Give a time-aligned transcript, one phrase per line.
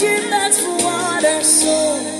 [0.00, 2.19] dream that's what I saw.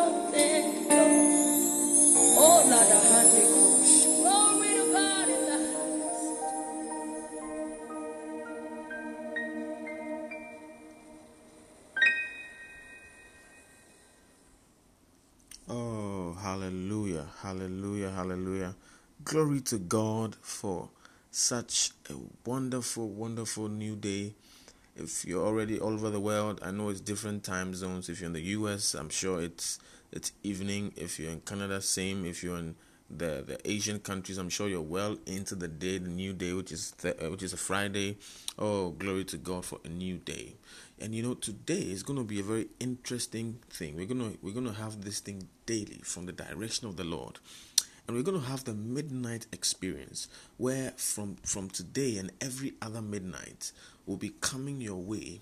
[17.51, 18.75] Hallelujah, hallelujah.
[19.25, 20.87] Glory to God for
[21.31, 22.13] such a
[22.45, 24.35] wonderful, wonderful new day.
[24.95, 28.07] If you're already all over the world, I know it's different time zones.
[28.07, 29.79] If you're in the US, I'm sure it's
[30.13, 30.93] it's evening.
[30.95, 32.23] If you're in Canada, same.
[32.25, 32.75] If you're in
[33.09, 36.71] the, the Asian countries, I'm sure you're well into the day, the new day, which
[36.71, 38.17] is th- uh, which is a Friday.
[38.57, 40.55] Oh, glory to God for a new day.
[41.01, 43.95] And you know, today is going to be a very interesting thing.
[43.95, 47.39] We're gonna we're gonna have this thing daily from the direction of the Lord,
[48.07, 50.27] and we're going to have the midnight experience,
[50.57, 53.71] where from from today and every other midnight
[54.05, 55.41] will be coming your way,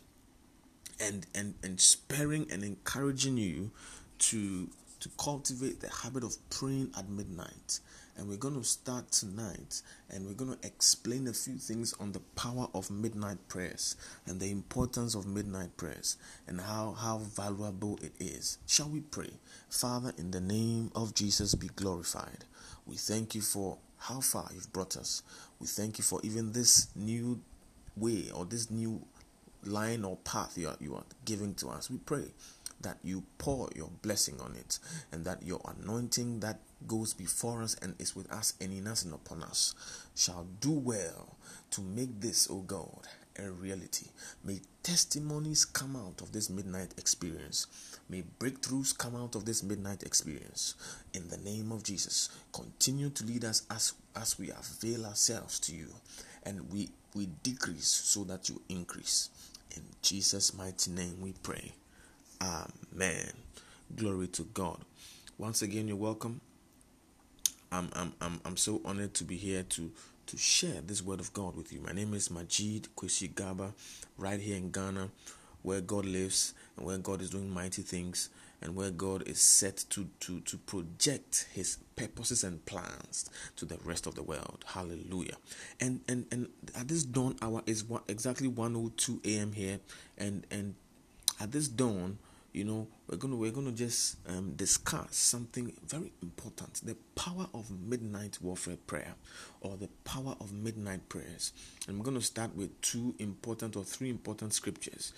[0.98, 3.72] and and and spurring and encouraging you
[4.20, 4.70] to
[5.00, 7.80] to cultivate the habit of praying at midnight.
[8.18, 12.12] And we're going to start tonight and we're going to explain a few things on
[12.12, 17.98] the power of midnight prayers and the importance of midnight prayers and how, how valuable
[18.02, 18.58] it is.
[18.68, 19.32] Shall we pray?
[19.70, 22.44] Father, in the name of Jesus, be glorified.
[22.86, 25.24] We thank you for how far you've brought us.
[25.60, 27.40] We thank you for even this new
[27.96, 29.02] way or this new
[29.64, 31.90] line or path you are, you are giving to us.
[31.90, 32.26] We pray
[32.82, 34.80] that you pour your blessing on it
[35.12, 39.04] and that your anointing that goes before us and is with us and in us
[39.04, 39.76] and upon us
[40.16, 41.36] shall do well
[41.72, 44.08] to make this, O God, a reality.
[44.44, 47.68] May testimonies come out of this midnight experience.
[48.10, 50.76] May breakthroughs come out of this midnight experience.
[51.14, 55.76] In the name of Jesus, continue to lead us as, as we avail ourselves to
[55.76, 55.88] you
[56.44, 59.30] and we, we decrease so that you increase.
[59.76, 61.74] In Jesus' mighty name we pray.
[62.42, 63.32] Amen.
[63.96, 64.80] Glory to God.
[65.38, 66.40] Once again, you're welcome.
[67.72, 69.92] I'm, I'm, I'm, I'm so honored to be here to,
[70.28, 71.82] to share this word of God with you.
[71.82, 73.74] My name is Majeed Kwesi Garba,
[74.18, 75.10] right here in Ghana,
[75.64, 78.30] where God lives and where God is doing mighty things
[78.62, 83.78] and where God is set to, to, to project his purposes and plans to the
[83.84, 84.64] rest of the world.
[84.66, 85.36] Hallelujah.
[85.82, 89.52] And and and at this dawn hour is what exactly 102 a.m.
[89.54, 89.80] here
[90.18, 90.76] and and
[91.40, 92.18] at this dawn
[92.52, 97.70] you know we're gonna we're gonna just um, discuss something very important the power of
[97.70, 99.14] midnight warfare prayer
[99.62, 101.54] or the power of midnight prayers.
[101.88, 105.14] I'm gonna start with two important or three important scriptures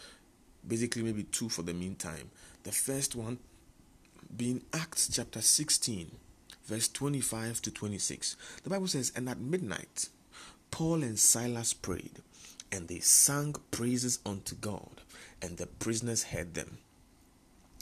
[0.67, 2.29] basically maybe two for the meantime.
[2.63, 3.39] The first one
[4.35, 6.11] being acts chapter 16
[6.65, 10.07] verse 25 to 26 the bible says and at midnight
[10.69, 12.21] paul and silas prayed
[12.71, 15.01] and they sang praises unto god
[15.41, 16.77] and the prisoners heard them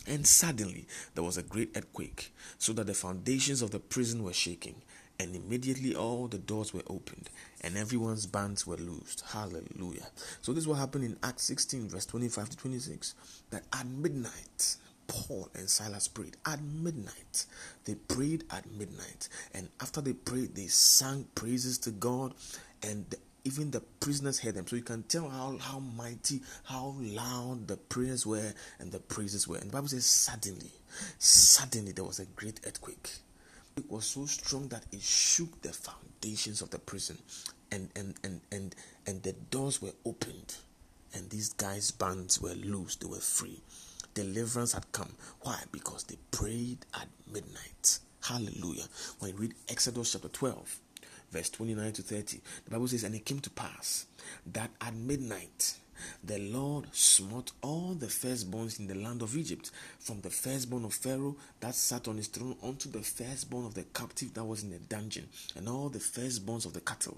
[0.07, 4.33] and suddenly there was a great earthquake, so that the foundations of the prison were
[4.33, 4.81] shaking.
[5.21, 7.29] And immediately all the doors were opened,
[7.59, 9.21] and everyone's bands were loosed.
[9.27, 10.07] Hallelujah.
[10.41, 13.15] So this is what happened in Acts 16, verse 25 to 26.
[13.49, 16.37] That at midnight, Paul and Silas prayed.
[16.45, 17.45] At midnight,
[17.83, 19.27] they prayed at midnight.
[19.53, 22.33] And after they prayed, they sang praises to God,
[22.81, 24.67] and the even the prisoners heard them.
[24.67, 29.47] So you can tell how, how mighty, how loud the prayers were and the praises
[29.47, 29.57] were.
[29.57, 30.71] And the Bible says, suddenly,
[31.17, 33.09] suddenly there was a great earthquake.
[33.77, 37.17] It was so strong that it shook the foundations of the prison,
[37.71, 38.75] and and and and
[39.07, 40.55] and the doors were opened,
[41.13, 42.97] and these guys' bands were loose.
[42.97, 43.61] They were free.
[44.15, 45.13] Deliverance had come.
[45.41, 45.61] Why?
[45.71, 47.99] Because they prayed at midnight.
[48.21, 48.83] Hallelujah.
[49.19, 50.79] When you read Exodus chapter 12,
[51.31, 52.41] verse 29 to 30.
[52.65, 54.05] The Bible says, And it came to pass
[54.53, 55.75] that at midnight
[56.23, 60.93] the Lord smote all the firstborns in the land of Egypt, from the firstborn of
[60.93, 64.71] Pharaoh that sat on his throne unto the firstborn of the captive that was in
[64.71, 67.17] the dungeon, and all the firstborns of the cattle.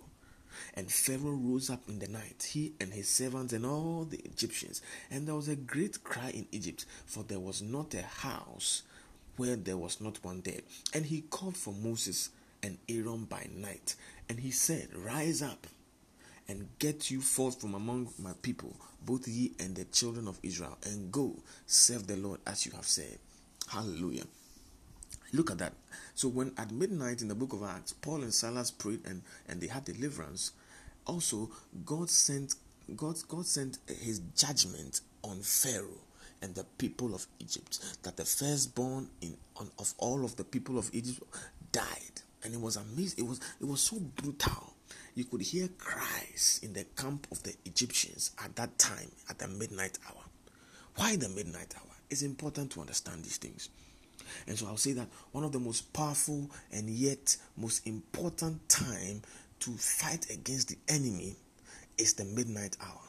[0.75, 4.81] And Pharaoh rose up in the night, he and his servants and all the Egyptians.
[5.09, 8.83] And there was a great cry in Egypt, for there was not a house
[9.37, 10.63] where there was not one dead.
[10.93, 12.29] And he called for Moses
[12.63, 13.95] and Aaron by night.
[14.29, 15.67] And he said, Rise up
[16.47, 18.75] and get you forth from among my people,
[19.05, 22.85] both ye and the children of Israel, and go serve the Lord as you have
[22.85, 23.19] said.
[23.69, 24.25] Hallelujah.
[25.33, 25.73] Look at that.
[26.13, 29.61] So when at midnight in the book of Acts, Paul and Silas prayed and, and
[29.61, 30.51] they had deliverance,
[31.05, 31.49] also
[31.85, 32.55] God sent
[32.95, 36.01] God, God sent his judgment on Pharaoh
[36.41, 40.77] and the people of Egypt, that the firstborn in on, of all of the people
[40.77, 41.21] of Egypt
[41.71, 43.25] died and it was amazing.
[43.25, 44.73] It was it was so brutal.
[45.15, 49.47] You could hear cries in the camp of the Egyptians at that time, at the
[49.47, 50.23] midnight hour.
[50.95, 51.91] Why the midnight hour?
[52.09, 53.69] It's important to understand these things.
[54.47, 59.21] And so I'll say that one of the most powerful and yet most important time
[59.61, 61.35] to fight against the enemy
[61.97, 63.01] is the midnight hour.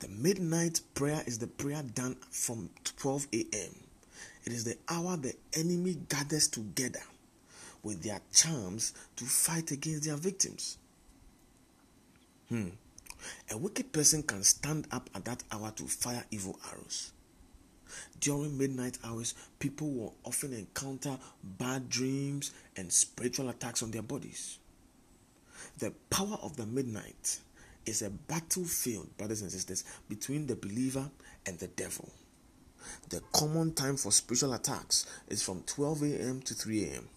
[0.00, 3.74] The midnight prayer is the prayer done from 12 a.m.
[4.44, 7.00] It is the hour the enemy gathers together
[7.82, 10.78] with their charms to fight against their victims.
[12.48, 12.68] Hmm.
[13.50, 17.12] A wicked person can stand up at that hour to fire evil arrows.
[18.20, 24.58] During midnight hours, people will often encounter bad dreams and spiritual attacks on their bodies.
[25.78, 27.38] The power of the midnight
[27.86, 31.10] is a battlefield, brothers and sisters, between the believer
[31.46, 32.08] and the devil.
[33.10, 36.40] The common time for spiritual attacks is from 12 a.m.
[36.42, 37.08] to 3 a.m.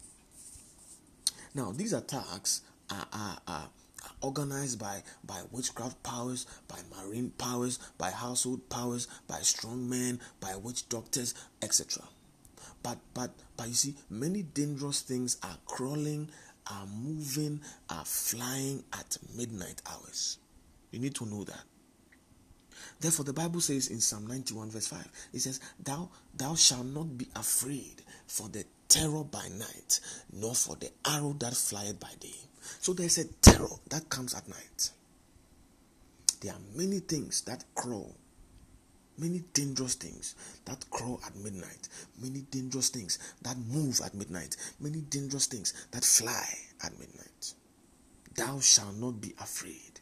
[1.56, 3.70] Now, these attacks are, are, are
[4.22, 10.56] organized by, by witchcraft powers, by marine powers, by household powers, by strong men, by
[10.58, 12.04] witch doctors, etc.
[12.84, 16.30] But but but you see, many dangerous things are crawling,
[16.70, 20.38] are moving, are flying at midnight hours.
[20.92, 21.64] You need to know that.
[23.00, 27.18] Therefore, the Bible says in Psalm 91, verse 5, it says, Thou thou shalt not
[27.18, 30.00] be afraid for the terror by night,
[30.32, 32.36] nor for the arrow that flieth by day.
[32.80, 34.92] So there's a terror that comes at night.
[36.42, 38.16] There are many things that crawl,
[39.18, 41.88] many dangerous things that crawl at midnight,
[42.22, 46.46] many dangerous things that move at midnight, many dangerous things that fly
[46.84, 47.54] at midnight.
[48.36, 50.02] Thou shalt not be afraid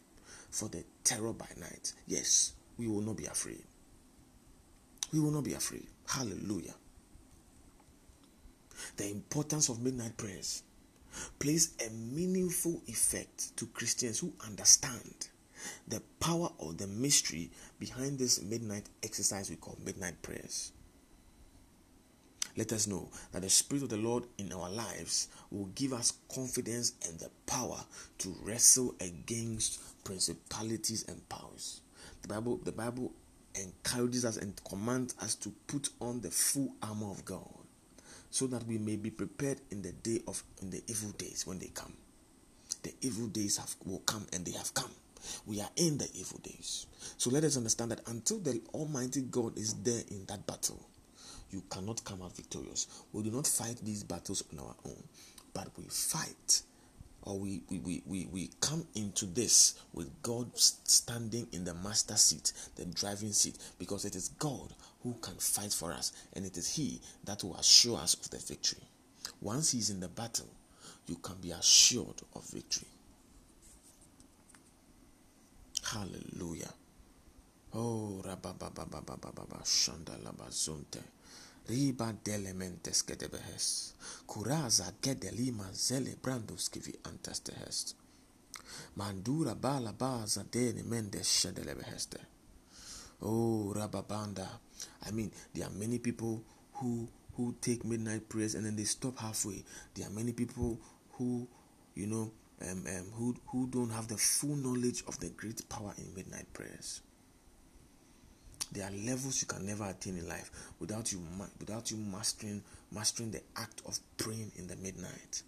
[0.50, 1.94] for the terror by night.
[2.08, 3.63] Yes, we will not be afraid.
[5.12, 5.88] We will not be afraid.
[6.08, 6.74] Hallelujah.
[8.98, 10.63] The importance of midnight prayers
[11.40, 15.30] plays a meaningful effect to Christians who understand
[15.88, 20.72] the power or the mystery behind this midnight exercise we call midnight prayers.
[22.56, 26.13] Let us know that the Spirit of the Lord in our lives will give us
[26.34, 27.80] confidence and the power
[28.20, 31.82] to wrestle against principalities and powers.
[32.22, 33.12] The Bible, the Bible
[33.56, 37.62] encourages us and commands us to put on the full armor of God
[38.34, 41.60] so that we may be prepared in the day of in the evil days when
[41.60, 41.94] they come.
[42.82, 44.90] The evil days have will come and they have come.
[45.46, 46.88] We are in the evil days.
[47.18, 50.84] So let us understand that until the Almighty God is there in that battle,
[51.52, 52.88] you cannot come out victorious.
[53.13, 55.04] We do not fight these battles on our own,
[55.54, 56.63] but we fight
[57.25, 62.15] or we, we, we, we, we come into this with God standing in the master
[62.15, 66.58] seat, the driving seat, because it is God who can fight for us, and it
[66.58, 68.84] is He that will assure us of the victory.
[69.42, 70.50] Once He is in the battle,
[71.08, 72.88] you can be assured of victory.
[75.84, 76.74] Hallelujah.
[77.75, 81.01] Oh, rabababababababa, shandalabazunte.
[81.67, 83.93] Riba delementes gedebehes.
[84.27, 87.96] Kuraza gedelima zele brandos kivi antestehest.
[88.96, 92.20] Mandura bala baza deni mendes shedelebeheste.
[93.22, 94.48] Oh, Rababanda.
[95.08, 96.43] I mean, there are many people
[96.74, 99.63] who who take midnight prayers and then they stop halfway.
[99.96, 100.79] There are many people
[101.13, 101.48] who,
[101.96, 105.93] you know, um, um, who who don't have the full knowledge of the great power
[105.98, 107.01] in midnight prayers.
[108.74, 110.50] There are levels you can never attain in life
[110.80, 111.22] without you
[111.60, 115.44] without you mastering mastering the act of praying in the midnight,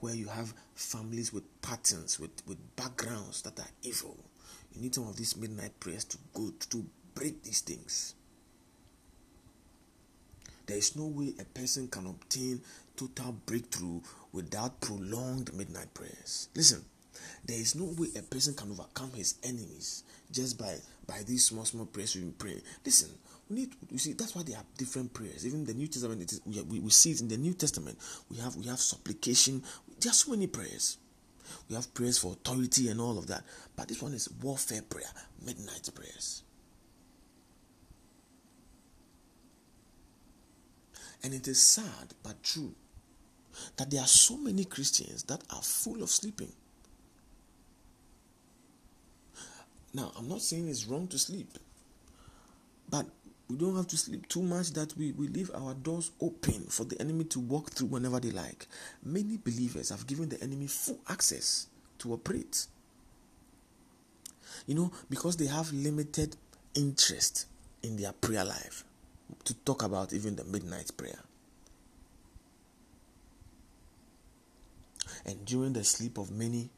[0.00, 4.18] where you have families with patterns with with backgrounds that are evil.
[4.74, 6.84] You need some of these midnight prayers to go to
[7.14, 8.14] break these things.
[10.66, 12.60] There is no way a person can obtain
[12.96, 16.50] total breakthrough without prolonged midnight prayers.
[16.54, 16.84] Listen,
[17.44, 21.64] there is no way a person can overcome his enemies just by by these small
[21.64, 22.60] small prayers been praying.
[22.84, 23.10] Listen,
[23.48, 25.46] we need you see that's why they have different prayers.
[25.46, 27.98] Even the New Testament, we, we, we see it in the New Testament.
[28.30, 29.62] We have we have supplication.
[30.00, 30.98] There are so many prayers.
[31.68, 33.42] We have prayers for authority and all of that.
[33.74, 35.08] But this one is warfare prayer,
[35.44, 36.42] midnight prayers.
[41.22, 42.74] And it is sad but true
[43.76, 46.52] that there are so many Christians that are full of sleeping.
[49.94, 51.48] Now, I'm not saying it's wrong to sleep,
[52.90, 53.06] but
[53.48, 56.84] we don't have to sleep too much that we, we leave our doors open for
[56.84, 58.66] the enemy to walk through whenever they like.
[59.02, 61.66] Many believers have given the enemy full access
[61.98, 62.66] to operate.
[64.66, 66.36] You know, because they have limited
[66.74, 67.46] interest
[67.82, 68.84] in their prayer life
[69.44, 71.18] to talk about even the midnight prayer.
[75.24, 76.68] And during the sleep of many,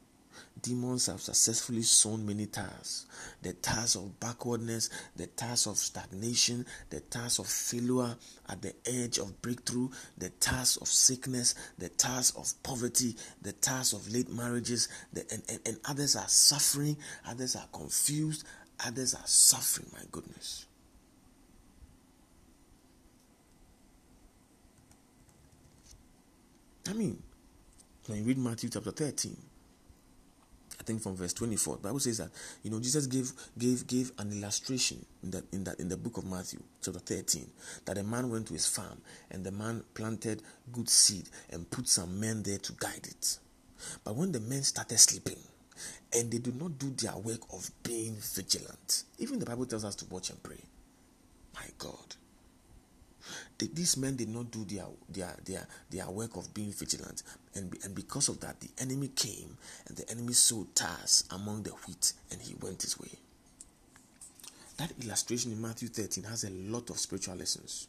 [0.61, 3.05] demons have successfully sown many tasks
[3.41, 8.15] the task of backwardness, the task of stagnation, the task of failure
[8.49, 13.93] at the edge of breakthrough, the task of sickness, the task of poverty, the task
[13.93, 16.95] of late marriages, the, and, and, and others are suffering,
[17.27, 18.43] others are confused,
[18.85, 19.87] others are suffering.
[19.93, 20.65] My goodness.
[26.89, 27.21] I mean,
[28.07, 29.37] when you read Matthew chapter 13,
[30.81, 31.75] I think from verse 24.
[31.75, 32.31] The Bible says that
[32.63, 36.17] you know Jesus gave gave gave an illustration in that in that in the book
[36.17, 37.45] of Matthew, chapter 13,
[37.85, 41.87] that a man went to his farm and the man planted good seed and put
[41.87, 43.37] some men there to guide it.
[44.03, 45.37] But when the men started sleeping,
[46.13, 49.93] and they do not do their work of being vigilant, even the Bible tells us
[49.97, 50.63] to watch and pray.
[51.53, 52.15] My God
[53.67, 57.23] these men did not do their, their, their, their work of being vigilant.
[57.55, 61.71] And, and because of that, the enemy came and the enemy sowed tares among the
[61.71, 63.11] wheat and he went his way.
[64.77, 67.87] That illustration in Matthew 13 has a lot of spiritual lessons.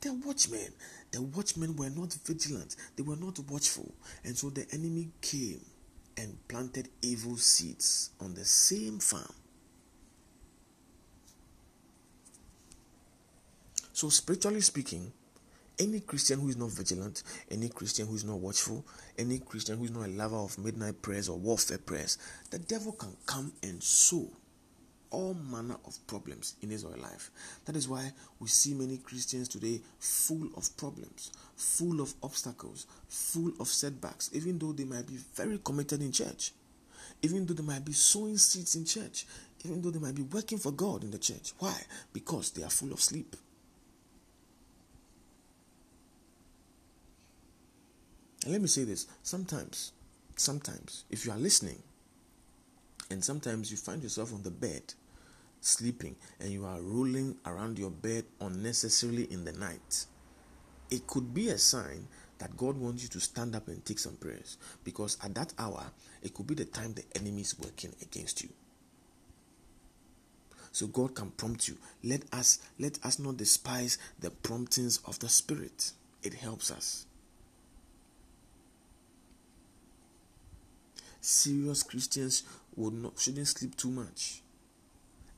[0.00, 0.72] The watchmen,
[1.10, 3.92] the watchmen were not vigilant, they were not watchful,
[4.24, 5.60] and so the enemy came
[6.16, 9.34] and planted evil seeds on the same farm
[13.92, 15.12] So, spiritually speaking,
[15.78, 18.84] any Christian who is not vigilant, any Christian who is not watchful,
[19.18, 22.18] any Christian who is not a lover of midnight prayers or warfare prayers,
[22.50, 24.28] the devil can come and sow
[25.10, 27.30] all manner of problems in his or her life.
[27.64, 33.52] That is why we see many Christians today full of problems, full of obstacles, full
[33.58, 36.52] of setbacks, even though they might be very committed in church,
[37.22, 39.26] even though they might be sowing seeds in church,
[39.64, 41.52] even though they might be working for God in the church.
[41.58, 41.74] Why?
[42.12, 43.34] Because they are full of sleep.
[48.44, 49.92] And let me say this sometimes,
[50.36, 51.82] sometimes, if you are listening,
[53.10, 54.94] and sometimes you find yourself on the bed
[55.60, 60.06] sleeping and you are rolling around your bed unnecessarily in the night,
[60.90, 62.06] it could be a sign
[62.38, 65.84] that God wants you to stand up and take some prayers because at that hour
[66.22, 68.48] it could be the time the enemy is working against you.
[70.72, 71.76] So God can prompt you.
[72.02, 75.92] Let us let us not despise the promptings of the Spirit.
[76.22, 77.06] It helps us.
[81.20, 82.42] Serious Christians
[82.76, 84.42] would not shouldn't sleep too much.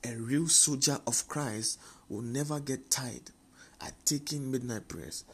[0.04, 3.30] A real soldier of Christ will never get tired
[3.80, 5.24] at taking midnight prayers.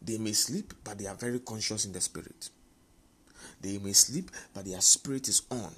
[0.00, 2.50] They may sleep, but they are very conscious in the spirit.
[3.60, 5.72] They may sleep, but their spirit is on.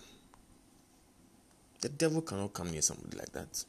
[1.80, 3.64] The devil cannot come near somebody like that.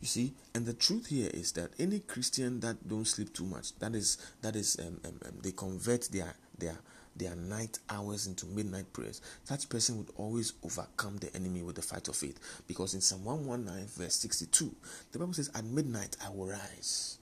[0.00, 3.78] You see, and the truth here is that any Christian that don't sleep too much,
[3.80, 6.78] that is that is um, um, um, they convert their their
[7.14, 9.20] their night hours into midnight prayers.
[9.44, 13.26] Such person would always overcome the enemy with the fight of faith, because in Psalm
[13.26, 14.74] 119 verse 62,
[15.12, 17.18] the Bible says, "At midnight I will rise."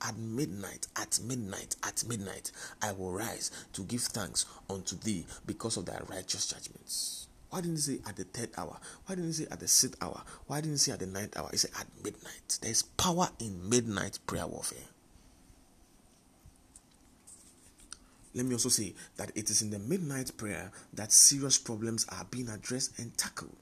[0.00, 5.76] At midnight, at midnight, at midnight, I will rise to give thanks unto thee because
[5.76, 7.28] of thy righteous judgments.
[7.52, 8.78] Why didn't he say at the third hour?
[9.04, 10.22] Why didn't he say at the sixth hour?
[10.46, 11.48] Why didn't he say at the ninth hour?
[11.50, 12.58] He said at midnight.
[12.62, 14.78] There's power in midnight prayer warfare.
[18.34, 22.24] Let me also say that it is in the midnight prayer that serious problems are
[22.30, 23.54] being addressed and tackled.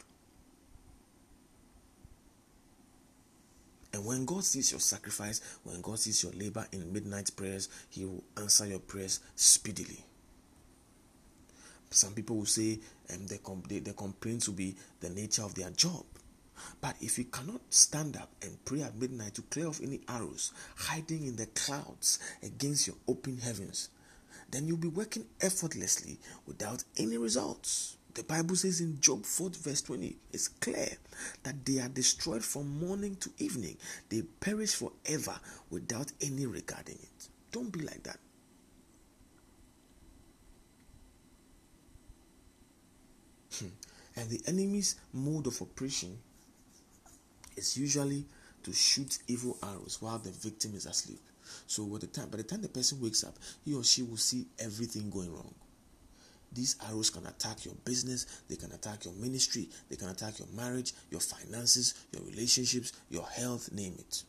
[3.93, 8.05] And when God sees your sacrifice, when God sees your labor in midnight prayers, He
[8.05, 10.05] will answer your prayers speedily.
[11.93, 12.79] Some people will say
[13.13, 16.05] um, the, the, the complaints will be the nature of their job.
[16.81, 20.53] But if you cannot stand up and pray at midnight to clear off any arrows
[20.77, 23.89] hiding in the clouds against your open heavens,
[24.53, 27.97] then you'll be working effortlessly without any results.
[28.15, 30.91] The Bible says in Job 4 verse 20, it's clear
[31.43, 33.77] that they are destroyed from morning to evening.
[34.11, 37.29] They perish forever without any regarding it.
[37.51, 38.19] Don't be like that.
[44.17, 46.19] And the enemy's mode of operation
[47.57, 48.25] is usually
[48.63, 51.21] to shoot evil arrows while the victim is asleep.
[51.67, 54.17] So by the time by the time the person wakes up, he or she will
[54.17, 55.55] see everything going wrong.
[56.53, 60.49] These arrows can attack your business, they can attack your ministry, they can attack your
[60.57, 64.25] marriage, your finances, your relationships, your health, name it.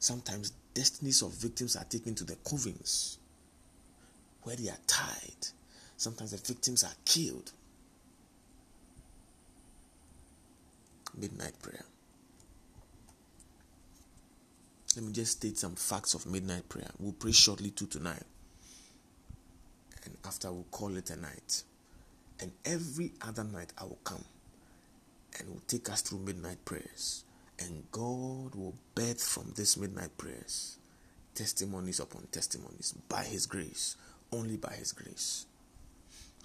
[0.00, 3.18] Sometimes destinies of victims are taken to the covens
[4.42, 5.48] where they are tied
[5.98, 7.50] Sometimes the victims are killed.
[11.20, 11.84] Midnight prayer.
[14.94, 16.88] Let me just state some facts of midnight prayer.
[16.98, 18.22] We'll pray shortly too tonight.
[20.04, 21.64] And after we'll call it a night.
[22.40, 24.24] And every other night I will come
[25.38, 27.24] and will take us through midnight prayers.
[27.58, 30.78] And God will birth from this midnight prayers
[31.34, 33.96] testimonies upon testimonies by His grace,
[34.32, 35.46] only by His grace.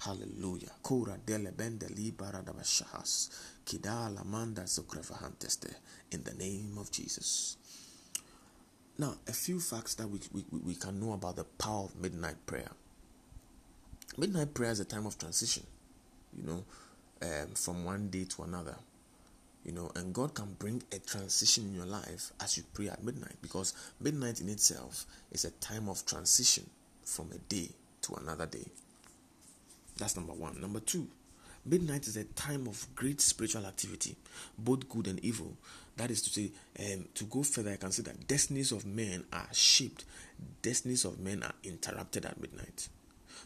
[0.04, 0.70] Hallelujah.
[0.82, 3.30] Kura dele bende libara dabashahas.
[3.64, 5.74] Kidala manda zukrevahanteste.
[6.10, 7.56] In the name of Jesus.
[8.98, 12.36] Now, a few facts that we, we, we can know about the power of midnight
[12.46, 12.70] prayer.
[14.18, 15.64] Midnight prayer is a time of transition,
[16.36, 16.64] you know,
[17.22, 18.76] um, from one day to another
[19.64, 23.02] you know and god can bring a transition in your life as you pray at
[23.02, 26.68] midnight because midnight in itself is a time of transition
[27.02, 27.70] from a day
[28.02, 28.66] to another day
[29.96, 31.06] that's number one number two
[31.66, 34.16] midnight is a time of great spiritual activity
[34.58, 35.56] both good and evil
[35.96, 39.24] that is to say um, to go further i can say that destinies of men
[39.32, 40.04] are shaped
[40.62, 42.88] destinies of men are interrupted at midnight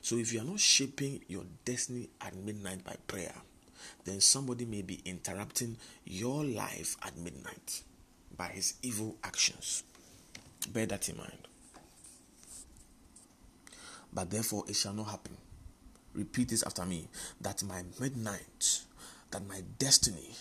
[0.00, 3.34] so if you are not shaping your destiny at midnight by prayer
[4.04, 7.82] then somebody may be interrupting your life at midnight
[8.37, 9.82] by his evil actions.
[10.72, 11.48] Bear that in mind.
[14.12, 15.37] But therefore, it shall not happen.
[16.18, 17.09] Repeat this after me
[17.40, 18.81] that my midnight,
[19.31, 20.35] that my destiny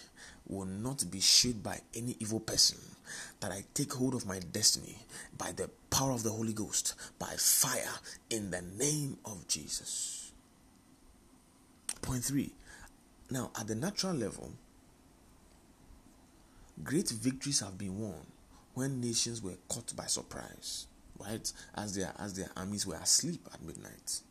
[0.47, 2.79] will not be shaped by any evil person.
[3.39, 4.97] That I take hold of my destiny
[5.37, 10.31] by the power of the Holy Ghost, by fire, in the name of Jesus.
[12.01, 12.51] Point three
[13.29, 14.51] now, at the natural level,
[16.83, 18.25] great victories have been won
[18.73, 20.87] when nations were caught by surprise,
[21.19, 21.51] right?
[21.75, 24.21] As their as their armies were asleep at midnight.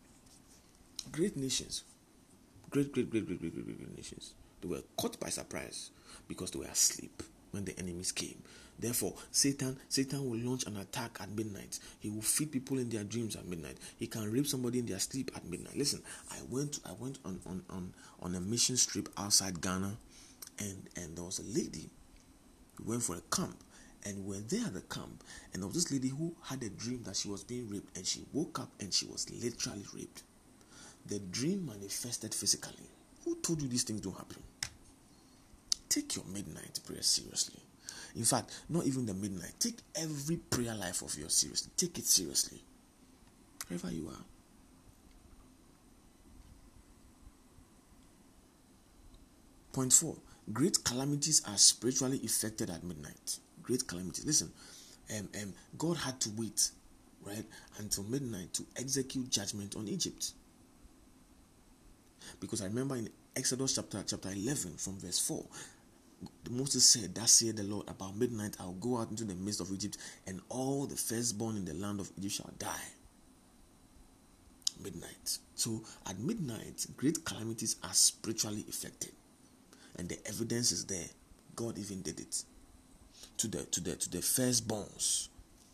[1.12, 1.84] Great nations,
[2.70, 5.90] great, great, great, great, great, great, great, great nations, they were caught by surprise
[6.28, 8.42] because they were asleep when the enemies came.
[8.78, 11.78] Therefore, Satan Satan will launch an attack at midnight.
[12.00, 13.78] He will feed people in their dreams at midnight.
[13.98, 15.76] He can rape somebody in their sleep at midnight.
[15.76, 19.96] Listen, I went I went on on on, on a mission trip outside Ghana,
[20.58, 21.88] and and there was a lady.
[22.78, 23.56] We went for a camp,
[24.04, 26.68] and we were there at the camp, and there was this lady who had a
[26.68, 30.22] dream that she was being raped, and she woke up and she was literally raped.
[31.08, 32.88] The dream manifested physically.
[33.24, 34.42] Who told you these things don't happen?
[35.88, 37.60] Take your midnight prayer seriously.
[38.16, 39.52] In fact, not even the midnight.
[39.58, 41.70] Take every prayer life of yours seriously.
[41.76, 42.60] Take it seriously.
[43.68, 44.24] Wherever you are.
[49.72, 50.16] Point four
[50.52, 53.38] great calamities are spiritually effected at midnight.
[53.62, 54.24] Great calamities.
[54.24, 54.50] Listen,
[55.16, 56.70] um, um, God had to wait,
[57.22, 57.44] right,
[57.78, 60.32] until midnight to execute judgment on Egypt.
[62.40, 65.44] Because I remember in Exodus chapter chapter 11 from verse 4,
[66.50, 69.70] Moses said, Thus said the Lord, about midnight I'll go out into the midst of
[69.72, 72.88] Egypt, and all the firstborn in the land of Egypt shall die.
[74.82, 75.38] Midnight.
[75.54, 79.12] So at midnight, great calamities are spiritually effected.
[79.98, 81.08] And the evidence is there.
[81.54, 82.42] God even did it
[83.38, 85.28] to the to the to the firstborns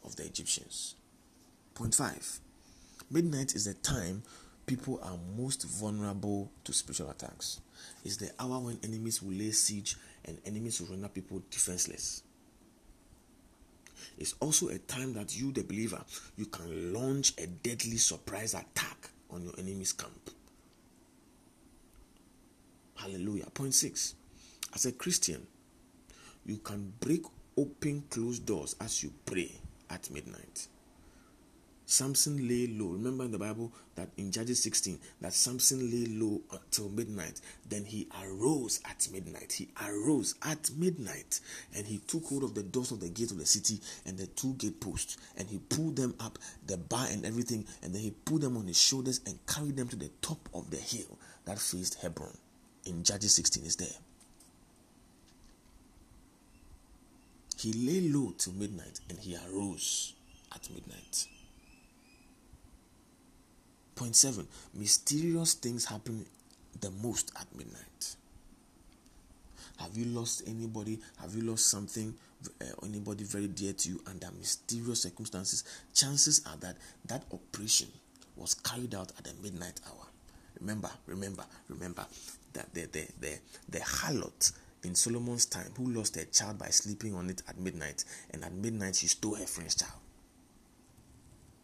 [0.05, 0.95] of the Egyptians.
[1.75, 2.39] Point five.
[3.11, 4.23] Midnight is the time
[4.67, 7.61] people are most vulnerable to spiritual attacks.
[8.05, 12.23] It's the hour when enemies will lay siege and enemies will render people defenseless.
[14.19, 16.01] It's also a time that you, the believer,
[16.37, 20.31] you can launch a deadly surprise attack on your enemy's camp.
[22.97, 23.47] Hallelujah.
[23.55, 24.15] Point six.
[24.75, 25.47] As a Christian,
[26.47, 27.23] you can break
[27.57, 29.51] open closed doors as you pray
[29.91, 30.69] at midnight.
[31.87, 32.89] Samson lay low.
[32.89, 37.41] Remember in the Bible that in Judges 16 that Samson lay low until midnight.
[37.69, 39.53] Then he arose at midnight.
[39.53, 41.41] He arose at midnight
[41.75, 44.27] and he took hold of the doors of the gate of the city and the
[44.27, 48.11] two gate posts and he pulled them up, the bar and everything, and then he
[48.11, 51.59] put them on his shoulders and carried them to the top of the hill that
[51.59, 52.37] faced Hebron.
[52.87, 53.89] In Judges 16 is there.
[57.59, 60.15] He lay low till midnight and he arose
[60.53, 61.29] at midnight.
[63.95, 66.25] Point seven mysterious things happen
[66.81, 68.17] the most at midnight.
[69.79, 70.99] Have you lost anybody?
[71.21, 72.15] Have you lost something,
[72.61, 75.65] uh, anybody very dear to you under mysterious circumstances?
[75.95, 76.77] Chances are that
[77.07, 77.89] that operation
[78.37, 80.07] was carried out at the midnight hour.
[80.61, 82.07] Remember, remember, remember
[82.53, 84.53] that the the the, the harlot
[84.85, 88.53] in Solomon's time who lost her child by sleeping on it at midnight, and at
[88.53, 90.02] midnight she stole her friend's child.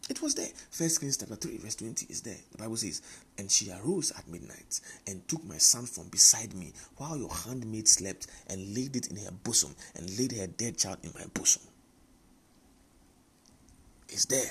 [0.09, 0.49] It was there.
[0.71, 2.38] First Kings chapter 3, verse 20 is there.
[2.53, 3.03] The Bible says,
[3.37, 7.87] And she arose at midnight and took my son from beside me while your handmaid
[7.87, 11.62] slept and laid it in her bosom and laid her dead child in my bosom.
[14.09, 14.51] It's there.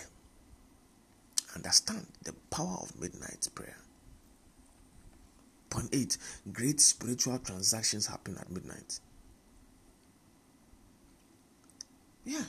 [1.56, 3.78] Understand the power of midnight prayer.
[5.72, 6.18] Point 8
[6.54, 9.00] Great spiritual transactions happen at midnight.
[12.26, 12.44] Yeah.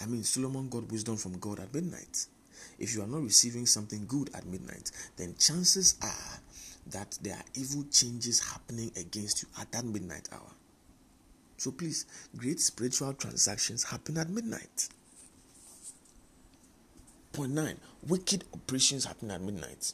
[0.00, 2.26] I mean, Solomon got wisdom from God at midnight.
[2.78, 6.40] if you are not receiving something good at midnight, then chances are
[6.86, 10.50] that there are evil changes happening against you at that midnight hour.
[11.58, 14.88] So please, great spiritual transactions happen at midnight.
[17.32, 19.92] Point nine, wicked operations happen at midnight.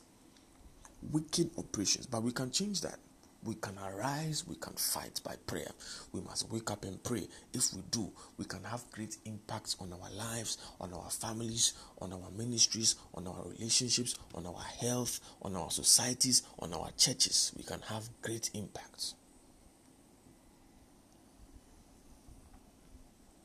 [1.11, 2.99] Wicked operations, but we can change that.
[3.47, 5.71] We can arise, we can fight by prayer.
[6.13, 7.29] We must wake up and pray.
[7.55, 12.13] If we do, we can have great impacts on our lives, on our families, on
[12.13, 17.53] our ministries, on our relationships, on our health, on our societies, on our churches.
[17.57, 19.15] We can have great impacts.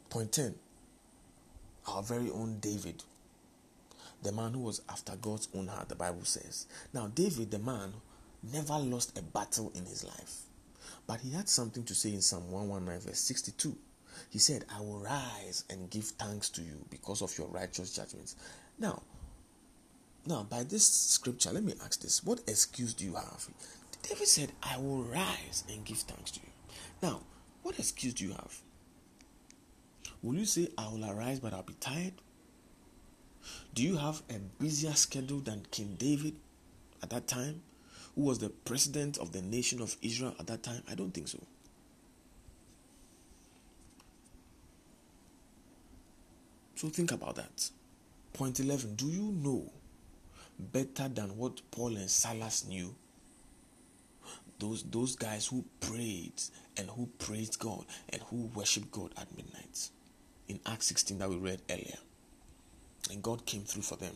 [0.10, 0.56] Point 10
[1.88, 3.04] Our very own David,
[4.24, 6.66] the man who was after God's own heart, the Bible says.
[6.92, 7.94] Now, David, the man
[8.44, 10.44] never lost a battle in his life.
[11.08, 13.76] But he had something to say in Psalm 119, verse 62.
[14.30, 18.36] He said, I will rise and give thanks to you because of your righteous judgments.
[18.78, 19.02] Now,
[20.26, 23.48] now, by this scripture, let me ask this what excuse do you have?
[24.04, 26.50] David said, I will rise and give thanks to you.
[27.02, 27.22] Now,
[27.64, 28.62] what excuse do you have?
[30.22, 32.14] Will you say, I will arise, but I'll be tired?
[33.74, 36.36] Do you have a busier schedule than King David
[37.02, 37.62] at that time?
[38.16, 40.84] Who was the president of the nation of Israel at that time?
[40.90, 41.40] I don't think so.
[46.76, 47.70] So think about that.
[48.34, 49.72] Point 11 Do you know
[50.58, 52.96] better than what Paul and Silas knew?
[54.60, 56.34] Those, those guys who prayed
[56.78, 59.90] and who praised God and who worshiped God at midnight.
[60.48, 61.98] In Acts 16 that we read earlier.
[63.12, 64.14] And God came through for them.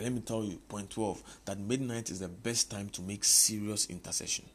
[0.00, 3.22] And let me tell you, point 12, that midnight is the best time to make
[3.22, 4.46] serious intercession.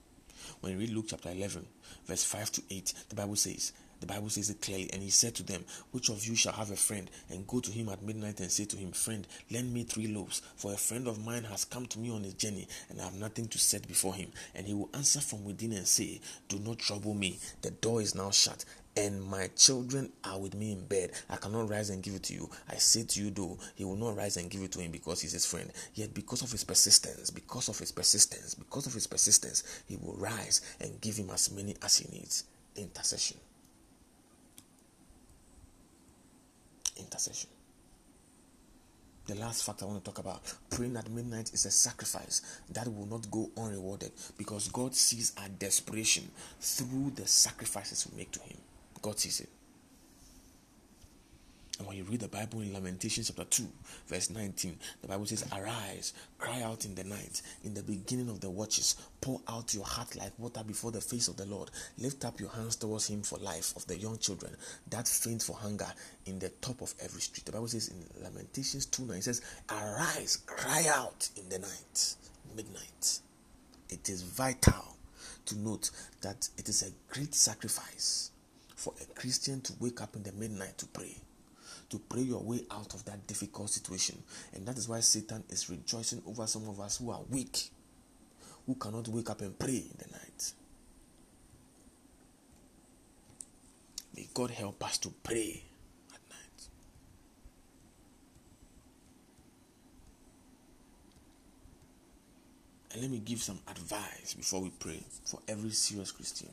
[0.60, 1.68] When you read Luke chapter 11,
[2.08, 5.36] verse 5 to 8, the Bible says, the Bible says it clearly, and he said
[5.36, 8.40] to them, Which of you shall have a friend, and go to him at midnight
[8.40, 11.66] and say to him, Friend, lend me three loaves, for a friend of mine has
[11.66, 14.32] come to me on his journey, and I have nothing to set before him.
[14.54, 18.16] And he will answer from within and say, Do not trouble me, the door is
[18.16, 18.66] now shut,
[18.98, 21.12] and my children are with me in bed.
[21.30, 22.50] I cannot rise and give it to you.
[22.70, 25.22] I say to you, though, he will not rise and give it to him because
[25.22, 25.72] he's his friend.
[25.94, 30.16] Yet, because of his persistence, because of his persistence, because of his persistence, he will
[30.16, 32.46] rise and give him as many as he needs.
[32.76, 33.38] Intercession.
[36.98, 37.50] Intercession.
[39.28, 42.88] The last fact I want to talk about praying at midnight is a sacrifice that
[42.88, 46.30] will not go unrewarded because God sees our desperation
[46.60, 48.58] through the sacrifices we make to Him.
[49.02, 49.50] God sees it.
[51.78, 53.68] And when you read the Bible in Lamentations chapter 2,
[54.08, 58.40] verse 19, the Bible says, Arise, cry out in the night, in the beginning of
[58.40, 61.72] the watches, pour out your heart like water before the face of the Lord.
[61.98, 64.56] Lift up your hands towards him for life of the young children
[64.90, 65.88] that faint for hunger
[66.26, 67.46] in the top of every street.
[67.46, 72.16] The Bible says in Lamentations 2 9, it says, Arise, cry out in the night,
[72.56, 73.20] midnight.
[73.90, 74.96] It is vital
[75.46, 78.32] to note that it is a great sacrifice
[78.76, 81.16] for a Christian to wake up in the midnight to pray,
[81.96, 84.22] to pray your way out of that difficult situation.
[84.54, 87.70] And that is why Satan is rejoicing over some of us who are weak,
[88.66, 90.52] who cannot wake up and pray in the night.
[94.16, 95.64] May God help us to pray
[96.14, 96.68] at night.
[102.92, 106.50] And let me give some advice before we pray for every serious Christian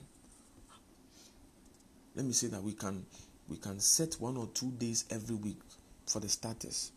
[2.15, 3.05] let me say that we can
[3.53, 5.61] we can set one or two days every week
[6.07, 6.91] for the starters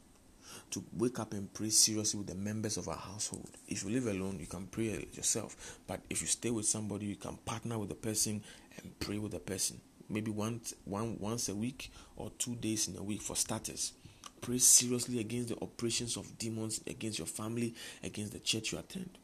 [0.72, 3.50] to wake up and pray seriously with the members of our household.
[3.68, 5.80] If you live alone, you can pray yourself.
[5.86, 8.41] But if you stay with somebody, you can partner with the person
[8.78, 9.82] and pray with the person.
[10.10, 13.91] Maybe once one once a week or two days in a week for starters.
[14.39, 19.18] Pray seriously against the operations of demons against your family, against the church you attend.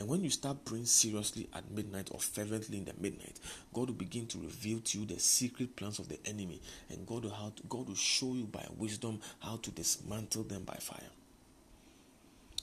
[0.00, 3.38] And when you start praying seriously at midnight or fervently in the midnight,
[3.74, 7.24] God will begin to reveal to you the secret plans of the enemy, and God
[7.24, 11.10] will how to, God will show you by wisdom how to dismantle them by fire.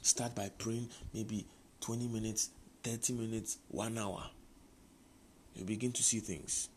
[0.01, 1.45] Start by praying maybe
[1.81, 2.49] 20 minutes,
[2.81, 4.23] 30 minutes, one hour.
[5.53, 6.69] You begin to see things.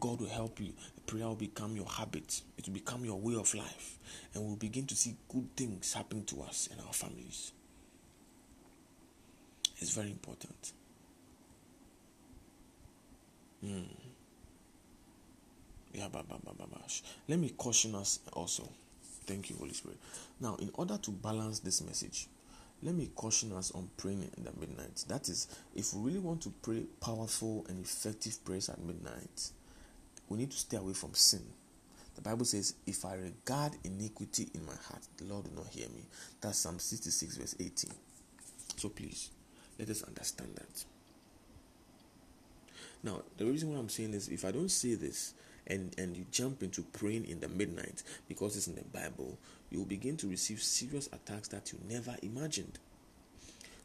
[0.00, 0.72] God will help you.
[1.06, 2.42] Prayer will become your habit.
[2.58, 3.96] It will become your way of life.
[4.34, 7.52] And we'll begin to see good things happen to us and our families.
[9.80, 10.72] It's very important.
[13.64, 13.82] Hmm.
[15.92, 16.66] Yeah, bah, bah, bah.
[17.28, 18.68] Let me caution us also.
[19.26, 19.98] Thank you, Holy Spirit.
[20.40, 22.26] Now, in order to balance this message,
[22.82, 25.04] let me caution us on praying in the midnight.
[25.08, 29.50] That is, if we really want to pray powerful and effective prayers at midnight,
[30.28, 31.42] we need to stay away from sin.
[32.14, 35.88] The Bible says, If I regard iniquity in my heart, the Lord will not hear
[35.88, 36.04] me.
[36.40, 37.90] That's Psalm 66, verse 18.
[38.76, 39.30] So please,
[39.80, 40.84] let us understand that.
[43.02, 45.32] Now, the reason why I'm saying this, if I don't say this
[45.66, 49.38] and, and you jump into praying in the midnight because it's in the Bible,
[49.70, 52.78] you will begin to receive serious attacks that you never imagined.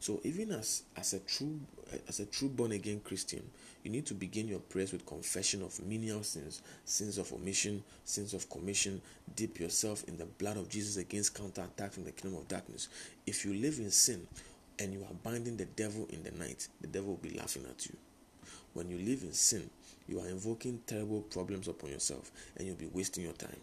[0.02, 1.60] So even as as a true
[2.08, 3.42] as a true born again Christian,
[3.84, 8.34] you need to begin your prayers with confession of menial sins, sins of omission, sins
[8.34, 9.02] of commission.
[9.36, 12.90] Dip yourself in the blood of Jesus against counterattack from the kingdom of darkness.
[13.26, 14.28] If you live in sin
[14.80, 17.86] and you are binding the devil in the night, the devil will be laughing at
[17.86, 17.96] you.
[18.74, 19.70] When you live in sin,
[20.08, 23.58] you are invoking terrible problems upon yourself and you'll be wasting your time.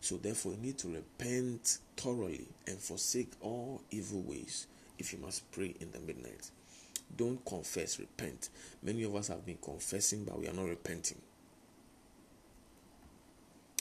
[0.00, 4.66] So, therefore, you need to repent thoroughly and forsake all evil ways
[4.98, 6.50] if you must pray in the midnight.
[7.16, 8.48] Don't confess, repent.
[8.82, 11.20] Many of us have been confessing, but we are not repenting.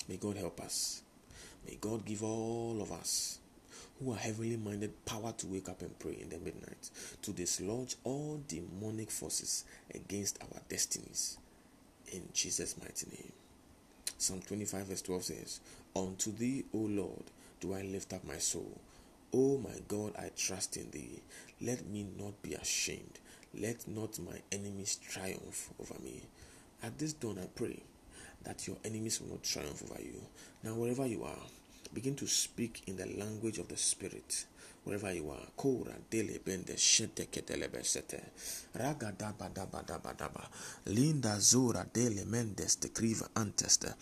[0.08, 1.02] May God help us.
[1.68, 3.40] May God give all of us
[4.00, 6.90] who are heavily minded power to wake up and pray in the midnight
[7.22, 11.38] to dislodge all demonic forces against our destinies.
[12.12, 13.32] In Jesus' mighty name.
[14.18, 15.60] Psalm 25, verse 12 says,
[15.96, 17.24] Unto thee, O Lord,
[17.60, 18.80] do I lift up my soul.
[19.34, 21.22] O my God, I trust in thee.
[21.62, 23.20] Let me not be ashamed.
[23.58, 26.24] Let not my enemies triumph over me.
[26.84, 27.82] At this dawn, I pray
[28.44, 30.22] that your enemies will not triumph over you.
[30.64, 31.44] Now, wherever you are,
[31.94, 34.46] begin to speak in the language of the Spirit
[34.86, 35.48] wherever you are.
[35.56, 38.22] Kora dele bende shete ketele besete.
[38.74, 40.48] Raga daba daba daba daba.
[40.86, 43.94] Linda zora dele mendes te kriva anteste.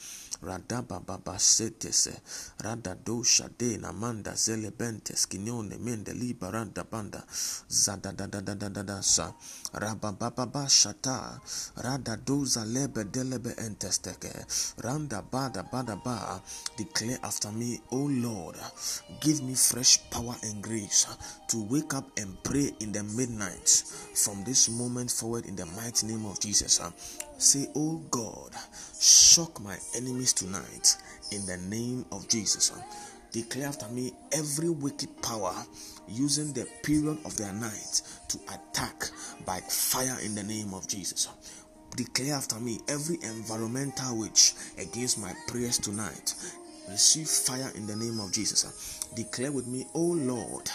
[0.41, 2.21] Radaba baba setese.
[2.59, 7.23] Rada dosha de namanda zele bentes kinyone mende liba randa banda.
[7.69, 9.31] Zada da da da da da da sa.
[9.73, 11.39] Raba baba ba shata.
[11.77, 14.45] Rada doza lebe delebe entesteke.
[14.83, 16.41] Randa bada bada ba.
[16.77, 18.57] Declare after me, O Lord,
[19.21, 21.07] give me fresh power and grace grace
[21.47, 23.83] to wake up and pray in the midnight
[24.15, 26.79] from this moment forward in the mighty name of Jesus.
[26.79, 26.91] Uh,
[27.37, 28.51] say, Oh God,
[28.99, 30.97] shock my enemies tonight
[31.31, 32.71] in the name of Jesus.
[32.71, 32.81] Uh.
[33.31, 35.53] Declare after me every wicked power
[36.07, 39.09] using the period of their night to attack
[39.45, 41.31] by fire in the name of Jesus uh.
[41.95, 46.35] declare after me every environmental witch against my prayers tonight
[46.89, 49.02] receive fire in the name of Jesus.
[49.15, 50.69] Declare with me, Oh Lord,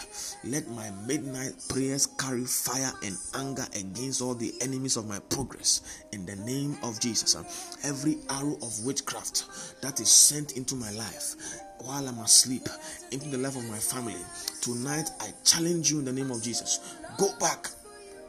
[0.44, 6.04] let my midnight prayers carry fire and anger against all the enemies of my progress
[6.12, 7.34] in the name of Jesus.
[7.34, 7.42] Uh,
[7.82, 11.34] every arrow of witchcraft that is sent into my life
[11.80, 12.68] while I'm asleep,
[13.12, 14.16] into the life of my family,
[14.60, 16.98] tonight I challenge you in the name of Jesus.
[17.16, 17.68] Go back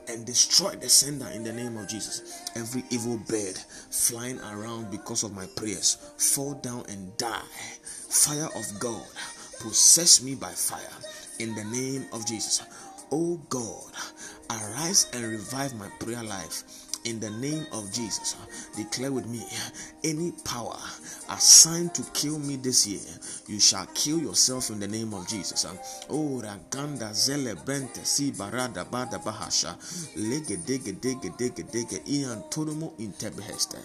[0.08, 2.41] and destroy the sender in the name of Jesus.
[2.56, 3.58] Every evil bird
[3.91, 7.41] flying around because of my prayers, fall down and die.
[8.10, 9.06] Fire of God,
[9.60, 10.80] possess me by fire
[11.39, 12.62] in the name of Jesus.
[13.12, 13.91] Oh God,
[14.50, 16.63] arise and revive my prayer life
[17.06, 18.36] in the name of Jesus.
[18.76, 19.45] Declare with me
[20.04, 20.78] any power
[21.30, 23.00] assigned to kill me this year,
[23.48, 25.65] you shall kill yourself in the name of Jesus.
[26.10, 29.76] Oh, Raganda Zele Bente Si Barada Bada Bahasha
[30.17, 33.78] Lege Dege Dege Dege Dege Ian Torumo Intebeheste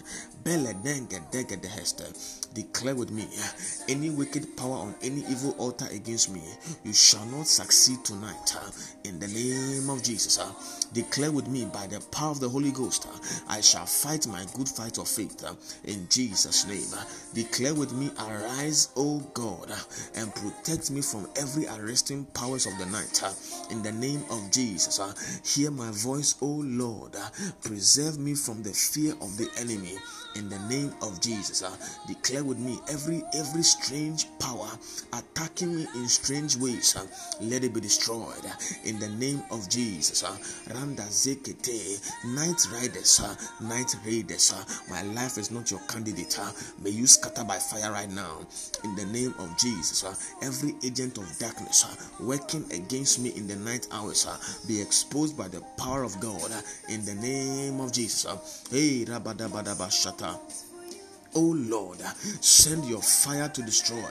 [2.54, 3.48] Declare with me eh,
[3.88, 6.42] any wicked power on any evil altar against me,
[6.85, 10.38] you shall not succeed tonight eh, in the name of Jesus.
[10.38, 10.44] Eh.
[10.92, 13.09] Declare with me by the power of the Holy Ghost,
[13.48, 15.42] I shall fight my good fight of faith
[15.85, 16.92] in Jesus' name.
[17.33, 19.72] Declare with me, Arise, O God,
[20.14, 23.22] and protect me from every arresting powers of the night.
[23.70, 25.00] In the name of Jesus,
[25.42, 27.16] hear my voice, O Lord.
[27.62, 29.96] Preserve me from the fear of the enemy
[30.37, 31.62] in the name of Jesus.
[31.62, 31.70] Uh,
[32.07, 34.68] declare with me every every strange power
[35.12, 36.97] attacking me in strange ways.
[36.97, 37.07] Uh,
[37.40, 38.53] let it be destroyed uh,
[38.85, 40.23] in the name of Jesus.
[40.25, 40.37] Uh,
[40.75, 42.01] Randa Zekete,
[42.35, 44.53] night riders, uh, night raiders.
[44.53, 46.38] Uh, my life is not your candidate.
[46.83, 48.47] May you scatter by fire right now
[48.83, 50.05] in the name of Jesus.
[50.42, 51.85] Every agent of darkness
[52.20, 54.26] working against me in the night hours
[54.66, 56.51] be exposed by the power of God
[56.89, 58.24] in the name of Jesus.
[58.70, 59.91] Hey, Rabadabadaba
[60.25, 60.74] Shata.
[61.37, 61.99] Oh Lord,
[62.41, 64.05] send your fire to destroy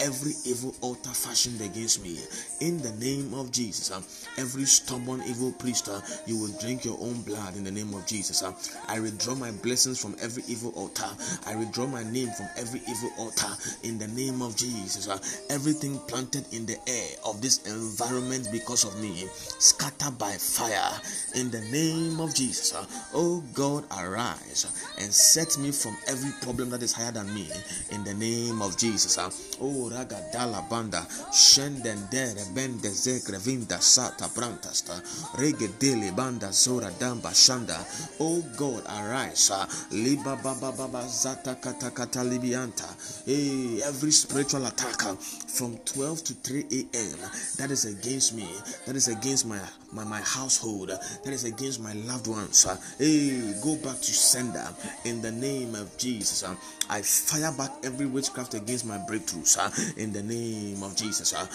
[0.00, 2.18] every evil altar fashioned against me.
[2.60, 3.92] In the name of Jesus,
[4.38, 5.90] every stubborn evil priest,
[6.26, 8.42] you will drink your own blood in the name of Jesus.
[8.88, 11.10] I withdraw my blessings from every evil altar.
[11.46, 13.52] I withdraw my name from every evil altar
[13.82, 15.06] in the name of Jesus.
[15.50, 20.98] Everything planted in the air of this environment because of me, scatter by fire
[21.34, 22.72] in the name of Jesus.
[23.12, 24.66] Oh God, arise
[24.98, 27.48] and set me from every problem problem that is higher than me
[27.90, 29.18] in the name of Jesus.
[29.18, 29.28] Uh,
[29.60, 34.94] oh, ragadala banda, shenden dere bende zekre vinda sata brantasta,
[35.36, 37.76] regedele banda zora damba shanda.
[38.20, 39.50] Oh God, arise.
[39.50, 42.86] Uh, liba baba baba zata kata kata libianta.
[43.26, 47.18] Hey, every spiritual attack uh, from 12 to 3 a.m.
[47.58, 48.48] that is against me,
[48.86, 49.58] that is against my
[49.94, 52.66] my, my household, that is against my loved ones.
[52.66, 54.66] Uh, hey, go back to sender
[55.04, 56.42] in the name of Jesus.
[56.42, 56.54] Uh,
[56.90, 61.32] I fire back every witchcraft against my breakthroughs uh, in the name of Jesus.
[61.32, 61.46] Uh,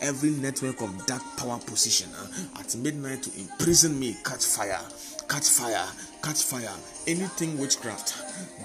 [0.00, 4.80] Every network of dark power position uh, at midnight to imprison me, catch fire,
[5.28, 5.86] catch fire,
[6.22, 6.72] catch fire.
[7.06, 8.14] Anything witchcraft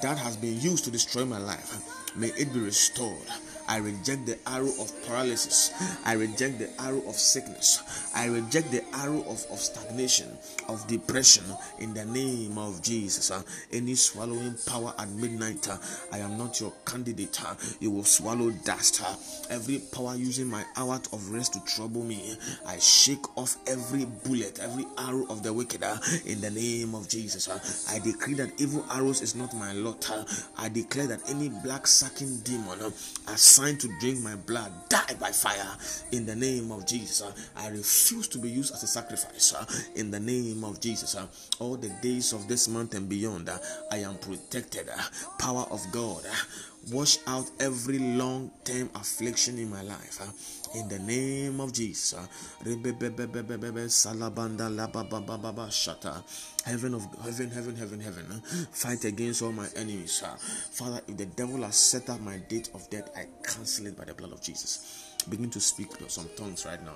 [0.02, 3.28] that has been used to destroy my life, may it be restored
[3.68, 5.72] I reject the arrow of paralysis.
[6.06, 7.82] I reject the arrow of sickness.
[8.16, 10.30] I reject the arrow of, of stagnation,
[10.70, 11.44] of depression
[11.80, 13.32] in the name of Jesus.
[13.32, 13.42] Uh,
[13.72, 15.78] any swallowing power at midnight, uh,
[16.12, 17.40] I am not your candidate.
[17.44, 19.02] Uh, you will swallow dust.
[19.50, 24.60] Every power using my hour of rest to trouble me, I shake off every bullet,
[24.60, 25.84] every arrow of the wicked
[26.26, 27.50] in the name of Jesus.
[27.90, 30.10] I decree that evil arrows is not my lot.
[30.58, 35.32] I declare that any black sucking demon uh, assigned to drink my blood die by
[35.32, 35.78] fire
[36.12, 37.22] in the name of Jesus.
[37.22, 41.16] Uh, I refuse to be used as a sacrifice uh, in the name of Jesus.
[41.16, 41.26] Uh,
[41.60, 43.50] all the days of this month and beyond,
[43.92, 44.90] I am protected.
[45.40, 46.24] Power of God,
[46.92, 50.20] wash out every long term affliction in my life.
[50.76, 52.14] In the name of Jesus.
[56.66, 58.26] Heaven of heaven, heaven, heaven, heaven.
[58.32, 60.22] uh, Fight against all my enemies.
[60.26, 60.36] uh.
[60.72, 64.04] Father, if the devil has set up my date of death, I cancel it by
[64.06, 65.14] the blood of Jesus.
[65.30, 66.96] Begin to speak some tongues right now.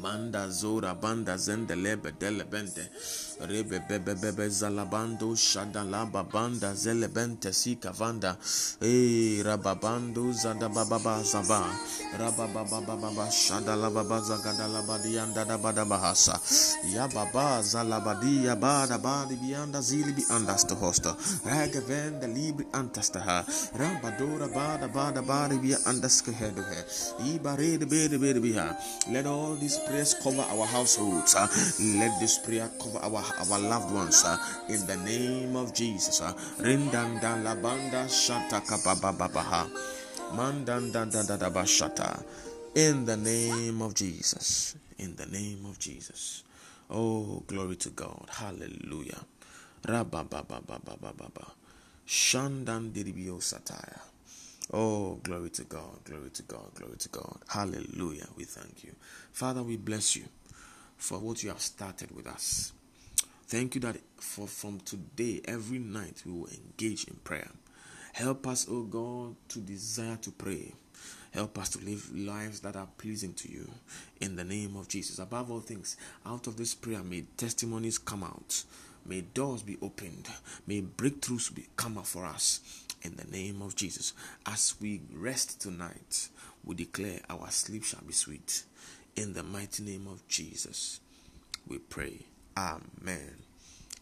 [0.00, 2.88] Manda zora banda zende lebe dele bende
[4.50, 8.36] zalabando shada laba banda zele bente sika vanda
[8.82, 11.64] eh rababando zada baba ba zaba
[12.18, 16.38] rababa baba baba shada laba baza gada laba dianda da bada bahasa
[16.94, 18.98] ya baba zalabadi bada
[19.36, 19.80] bianda
[22.26, 25.22] libri antasta ha rabadora bada bada
[27.78, 28.76] de bede bede biha
[29.12, 31.34] let all these prayers cover our households.
[31.80, 36.20] let this prayer cover our, our loved ones uh, in the name of Jesus.
[36.20, 37.36] Uh, Rindanda.
[42.74, 44.76] In the name of Jesus.
[44.98, 46.44] In the name of Jesus.
[46.90, 48.26] Oh, glory to God.
[48.30, 49.20] Hallelujah.
[49.82, 51.50] Rabababababababa.
[52.06, 54.00] Shandan diribio satire.
[54.72, 57.38] Oh, glory to God, glory to God, glory to God.
[57.48, 58.26] Hallelujah.
[58.36, 58.92] We thank you.
[59.32, 60.24] Father, we bless you
[60.96, 62.72] for what you have started with us.
[63.50, 67.50] Thank you that for from today, every night, we will engage in prayer.
[68.12, 70.72] Help us, oh God, to desire to pray.
[71.32, 73.68] Help us to live lives that are pleasing to you
[74.20, 75.18] in the name of Jesus.
[75.18, 78.62] Above all things, out of this prayer, may testimonies come out.
[79.04, 80.28] May doors be opened.
[80.68, 82.60] May breakthroughs be come up for us
[83.02, 84.12] in the name of Jesus.
[84.46, 86.28] As we rest tonight,
[86.64, 88.62] we declare our sleep shall be sweet.
[89.16, 91.00] In the mighty name of Jesus,
[91.66, 92.26] we pray.
[92.60, 93.36] Amen.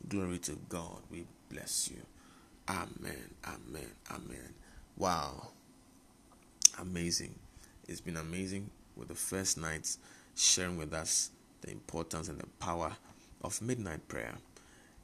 [0.09, 0.99] Glory to God.
[1.13, 2.03] We bless you.
[2.69, 3.31] Amen.
[3.47, 3.91] Amen.
[4.11, 4.55] Amen.
[4.97, 5.51] Wow.
[6.81, 7.37] Amazing.
[7.87, 9.99] It's been amazing with the first nights
[10.35, 11.31] sharing with us
[11.61, 12.97] the importance and the power
[13.43, 14.35] of midnight prayer.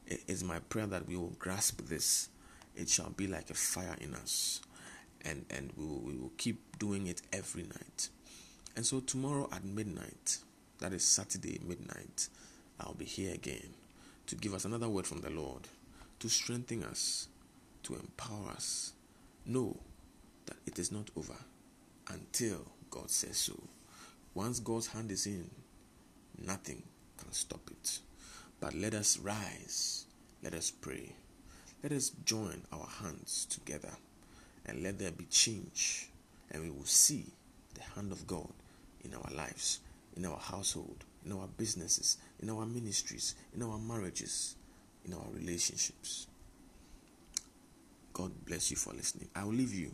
[0.08, 2.30] It is my prayer that we will grasp this.
[2.74, 4.62] It shall be like a fire in us.
[5.24, 8.08] And, and we, will, we will keep doing it every night.
[8.74, 10.38] And so tomorrow at midnight,
[10.80, 12.28] that is Saturday midnight,
[12.80, 13.74] I'll be here again
[14.26, 15.68] to give us another word from the Lord,
[16.20, 17.28] to strengthen us,
[17.84, 18.92] to empower us.
[19.46, 19.76] Know
[20.46, 21.36] that it is not over
[22.08, 23.58] until God says so.
[24.34, 25.48] Once God's hand is in,
[26.44, 26.82] nothing
[27.18, 27.98] can stop it.
[28.60, 30.06] But let us rise,
[30.42, 31.12] let us pray,
[31.82, 33.92] let us join our hands together,
[34.66, 36.08] and let there be change,
[36.50, 37.26] and we will see
[37.74, 38.52] the hand of God
[39.04, 39.80] in our lives,
[40.16, 44.56] in our household, in our businesses, in our ministries, in our marriages,
[45.04, 46.26] in our relationships.
[48.12, 49.28] God bless you for listening.
[49.34, 49.92] I will leave you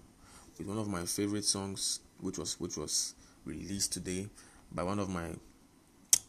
[0.58, 3.14] with one of my favorite songs, which was which was
[3.44, 4.28] released today
[4.70, 5.30] by one of my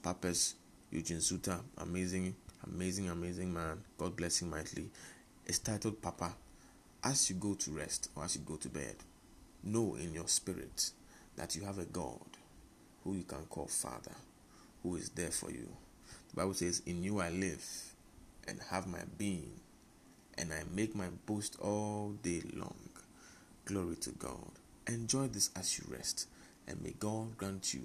[0.01, 0.55] papas,
[0.89, 1.59] Eugene Zuta.
[1.77, 2.35] Amazing,
[2.65, 3.81] amazing, amazing man.
[3.97, 4.89] God bless him mightily.
[5.45, 6.33] It's titled Papa.
[7.03, 8.95] As you go to rest or as you go to bed,
[9.63, 10.91] know in your spirit
[11.35, 12.19] that you have a God
[13.03, 14.15] who you can call Father,
[14.83, 15.67] who is there for you.
[16.29, 17.65] The Bible says, In you I live
[18.47, 19.51] and have my being,
[20.37, 22.75] and I make my boast all day long.
[23.65, 24.51] Glory to God.
[24.87, 26.27] Enjoy this as you rest,
[26.67, 27.83] and may God grant you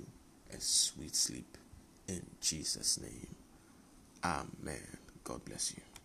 [0.52, 1.58] a sweet sleep.
[2.08, 3.34] In Jesus' name.
[4.24, 4.96] Amen.
[5.24, 5.95] God bless you.